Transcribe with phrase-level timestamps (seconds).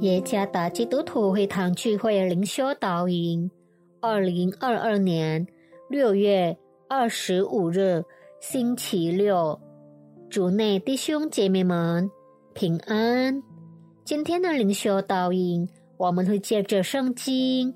[0.00, 3.50] 耶加达基督徒会堂聚会灵修导引，
[4.00, 5.44] 二零二二年
[5.90, 6.56] 六月
[6.88, 8.04] 二十五日
[8.38, 9.60] 星期六，
[10.30, 12.08] 主内弟兄姐妹们
[12.54, 13.42] 平安。
[14.04, 17.74] 今天的灵修导引，我们会借着圣经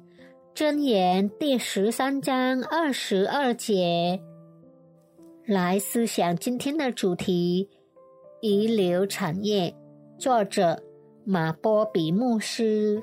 [0.54, 4.20] 箴言第十三章二十二节
[5.44, 7.68] 来思想今天的主题：
[8.40, 9.74] 遗留产业。
[10.18, 10.80] 作者。
[11.24, 13.00] 马波比牧师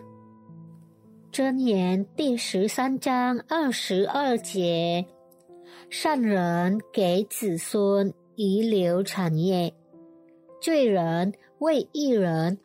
[1.31, 5.05] 箴言第十三章二十二节：
[5.89, 9.73] 善人给子孙遗留产业，
[10.59, 12.57] 罪人为一人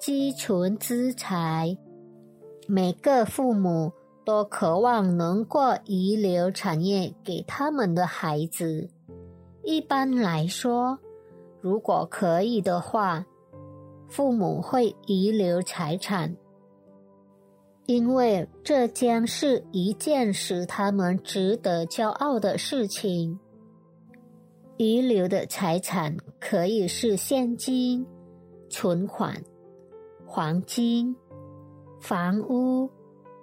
[0.00, 1.76] 积存资财。
[2.66, 3.92] 每个父母
[4.24, 8.88] 都渴望能过遗留产业给他们的孩子。
[9.62, 10.98] 一般来说，
[11.60, 13.26] 如果可以的话。
[14.12, 16.36] 父母会遗留财产，
[17.86, 23.40] 因为这将是一件使他们值得骄傲的事情。
[24.76, 28.06] 遗留的财产可以是现金、
[28.68, 29.42] 存款、
[30.26, 31.16] 黄金、
[31.98, 32.90] 房屋、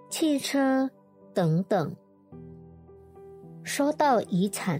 [0.07, 0.87] 汽车
[1.33, 1.95] 等等。
[3.63, 4.79] 说到遗产，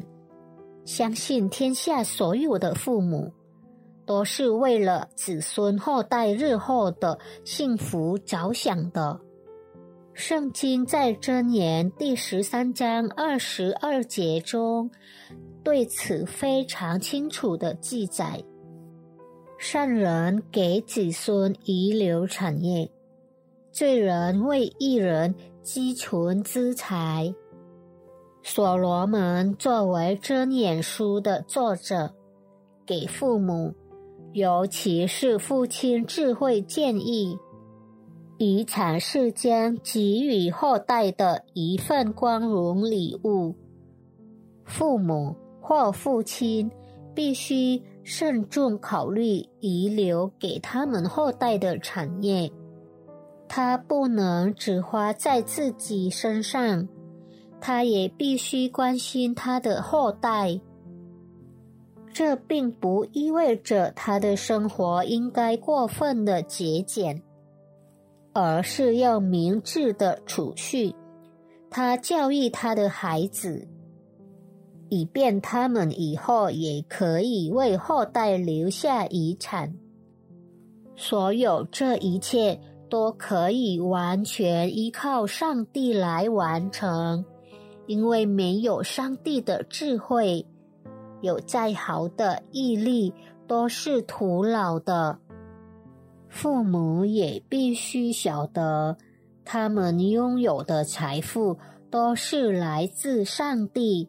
[0.85, 3.33] 相信天下所有的父母。
[4.09, 9.19] 都是为了子孙后代日后的幸福着想的。
[10.15, 14.89] 圣经在箴言第十三章二十二节中
[15.63, 18.43] 对此非常清楚的记载：
[19.59, 22.89] 善人给子孙遗留产业，
[23.71, 27.31] 罪人为一人积存资财。
[28.41, 32.11] 所罗门作为箴言书的作者，
[32.87, 33.75] 给父母。
[34.33, 37.37] 尤其是父亲智慧建议，
[38.37, 43.55] 遗产是将给予后代的一份光荣礼物。
[44.65, 46.69] 父母或父亲
[47.15, 52.51] 必须慎重考虑遗留给他们后代的产业，
[53.47, 56.87] 他不能只花在自己身上，
[57.59, 60.61] 他也必须关心他的后代。
[62.19, 67.23] 这并不意味着他的生活应该过分的节俭，
[68.33, 70.93] 而是要明智的储蓄。
[71.69, 73.65] 他教育他的孩子，
[74.89, 79.73] 以便他们以后也可以为后代留下遗产。
[80.97, 82.59] 所有这一切
[82.89, 87.23] 都可以完全依靠上帝来完成，
[87.87, 90.45] 因为没有上帝的智慧。
[91.21, 93.13] 有再好的毅力
[93.47, 95.19] 都是徒劳的。
[96.27, 98.97] 父母也必须晓得，
[99.43, 101.57] 他们拥有的财富
[101.89, 104.07] 都是来自上帝，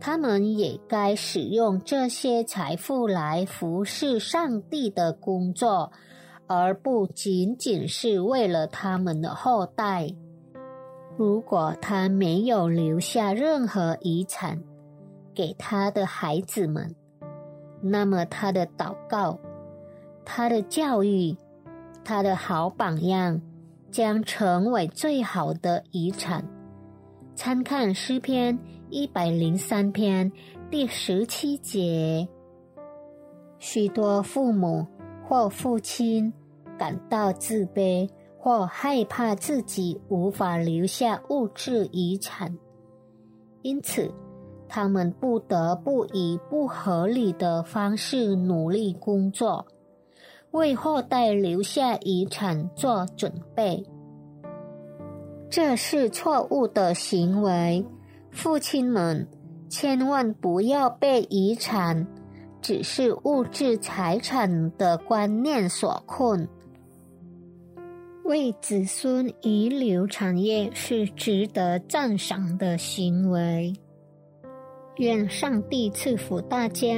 [0.00, 5.92] 他们也该使用这些财富来服侍上帝的工作，
[6.48, 10.12] 而不仅仅是为了他们的后代。
[11.16, 14.60] 如果他没有留下任何遗产，
[15.34, 16.94] 给他的孩子们，
[17.82, 19.38] 那么他的祷告、
[20.24, 21.36] 他的教育、
[22.04, 23.40] 他的好榜样，
[23.90, 26.44] 将成为最好的遗产。
[27.34, 28.58] 参看诗篇
[28.90, 30.30] 一百零三篇
[30.70, 32.28] 第十七节。
[33.58, 34.86] 许多父母
[35.26, 36.32] 或父亲
[36.78, 38.08] 感到自卑
[38.38, 42.56] 或害怕自己无法留下物质遗产，
[43.62, 44.12] 因此。
[44.76, 49.64] 他们不得不以不合理的方式努力工作，
[50.50, 53.86] 为后代留下遗产做准备。
[55.48, 57.86] 这是错误的行为。
[58.32, 59.24] 父亲们
[59.68, 62.04] 千万不要被遗产
[62.60, 66.48] 只是物质财产的观念所困。
[68.24, 73.72] 为子孙遗留产业是值得赞赏的行为。
[74.98, 76.88] 愿上帝赐福大家。